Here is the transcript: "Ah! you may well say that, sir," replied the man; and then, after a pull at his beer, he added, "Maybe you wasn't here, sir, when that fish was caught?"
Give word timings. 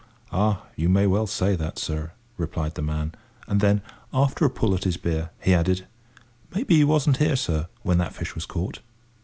"Ah! 0.31 0.63
you 0.75 0.89
may 0.89 1.05
well 1.05 1.27
say 1.27 1.55
that, 1.55 1.77
sir," 1.77 2.13
replied 2.35 2.73
the 2.73 2.81
man; 2.81 3.13
and 3.45 3.61
then, 3.61 3.83
after 4.11 4.43
a 4.45 4.49
pull 4.49 4.73
at 4.73 4.83
his 4.83 4.97
beer, 4.97 5.29
he 5.39 5.53
added, 5.53 5.85
"Maybe 6.55 6.73
you 6.73 6.87
wasn't 6.87 7.17
here, 7.17 7.35
sir, 7.35 7.67
when 7.83 7.99
that 7.99 8.15
fish 8.15 8.33
was 8.33 8.47
caught?" 8.47 8.79